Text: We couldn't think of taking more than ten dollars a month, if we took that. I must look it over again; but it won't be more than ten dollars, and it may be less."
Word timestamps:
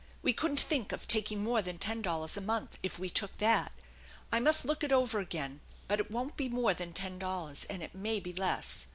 We 0.23 0.33
couldn't 0.33 0.59
think 0.61 0.91
of 0.91 1.07
taking 1.07 1.43
more 1.43 1.61
than 1.61 1.77
ten 1.77 2.01
dollars 2.01 2.35
a 2.35 2.41
month, 2.41 2.79
if 2.81 2.97
we 2.97 3.07
took 3.11 3.37
that. 3.37 3.71
I 4.31 4.39
must 4.39 4.65
look 4.65 4.83
it 4.83 4.91
over 4.91 5.19
again; 5.19 5.59
but 5.87 5.99
it 5.99 6.09
won't 6.09 6.35
be 6.35 6.49
more 6.49 6.73
than 6.73 6.91
ten 6.91 7.19
dollars, 7.19 7.65
and 7.65 7.83
it 7.83 7.93
may 7.93 8.19
be 8.19 8.33
less." 8.33 8.87